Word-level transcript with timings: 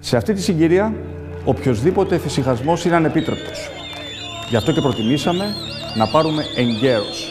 Σε 0.00 0.16
αυτή 0.16 0.34
τη 0.34 0.42
συγκυρία, 0.42 0.94
οποιοδήποτε 1.44 2.14
εφησυχασμό 2.14 2.78
είναι 2.84 2.96
ανεπίτρεπτο. 2.96 3.50
Γι' 4.48 4.56
αυτό 4.56 4.72
και 4.72 4.80
προτιμήσαμε 4.80 5.54
να 5.96 6.08
πάρουμε 6.08 6.44
εγκαίρως 6.56 7.30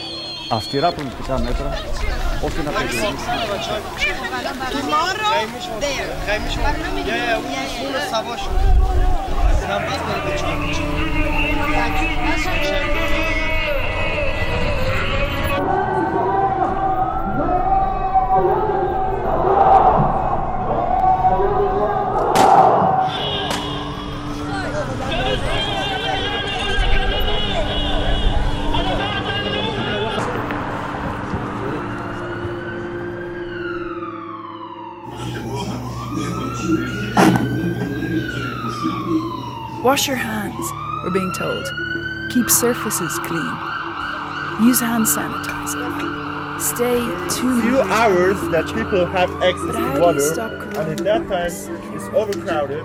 αυστηρά 0.50 0.92
προληπτικά 0.92 1.38
μέτρα 1.38 1.70
ώστε 2.44 2.62
να 2.62 2.70
περιορίσουμε. 2.70 3.14
Wash 39.84 40.08
your 40.08 40.16
hands, 40.16 40.72
we're 41.04 41.10
being 41.10 41.32
told. 41.38 41.64
Keep 42.30 42.50
surfaces 42.50 43.16
clean. 43.20 43.56
Use 44.60 44.80
hand 44.80 45.06
sanitizer. 45.06 46.60
Stay 46.60 46.98
two 47.30 47.62
few 47.62 47.80
hours 47.80 48.40
that 48.50 48.66
people 48.74 49.06
have 49.06 49.30
access 49.40 49.72
to 49.72 49.80
how 49.80 50.12
do 50.12 50.20
you 50.20 50.36
water, 50.36 50.80
and 50.80 51.00
at 51.00 51.04
that 51.04 51.28
time 51.28 51.94
it's 51.94 52.04
overcrowded. 52.12 52.84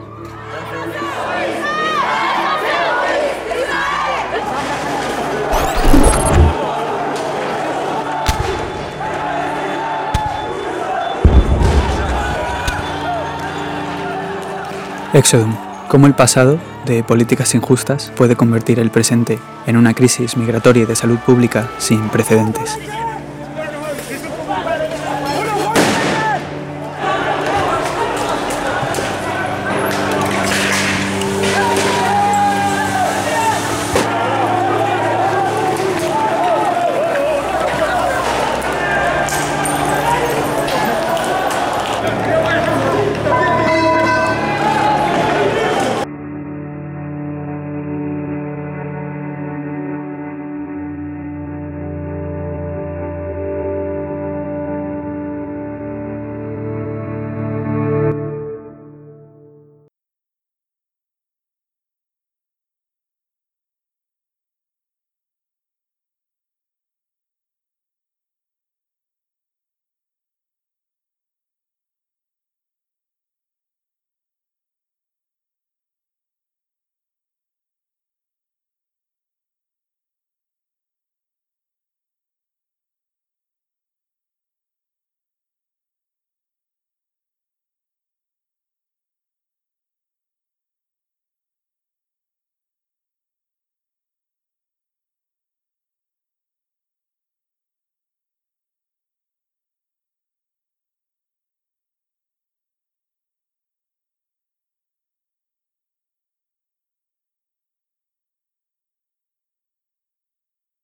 Exodum. 15.15 15.55
Cómo 15.87 16.07
el 16.07 16.13
pasado 16.13 16.59
de 16.85 17.01
políticas 17.01 17.55
injustas 17.55 18.11
puede 18.17 18.35
convertir 18.35 18.79
el 18.79 18.91
presente 18.91 19.39
en 19.65 19.77
una 19.77 19.93
crisis 19.93 20.35
migratoria 20.35 20.83
y 20.83 20.85
de 20.85 20.95
salud 20.97 21.19
pública 21.19 21.69
sin 21.77 22.09
precedentes. 22.09 22.77